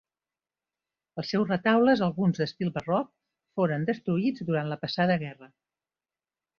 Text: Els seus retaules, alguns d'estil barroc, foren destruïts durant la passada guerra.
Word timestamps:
Els 1.23 1.29
seus 1.33 1.45
retaules, 1.49 2.01
alguns 2.09 2.41
d'estil 2.41 2.73
barroc, 2.79 3.13
foren 3.61 3.87
destruïts 3.93 4.49
durant 4.53 4.75
la 4.75 4.83
passada 4.85 5.23
guerra. 5.29 5.57